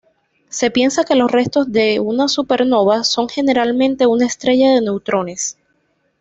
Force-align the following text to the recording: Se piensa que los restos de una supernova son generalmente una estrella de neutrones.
Se 0.49 0.71
piensa 0.71 1.03
que 1.03 1.13
los 1.13 1.31
restos 1.31 1.71
de 1.71 1.99
una 1.99 2.27
supernova 2.27 3.03
son 3.03 3.29
generalmente 3.29 4.07
una 4.07 4.25
estrella 4.25 4.73
de 4.73 4.81
neutrones. 4.81 5.59